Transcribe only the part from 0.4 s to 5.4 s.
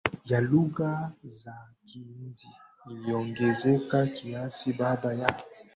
lugha za Kihindi iliongezeka kiasi baada ya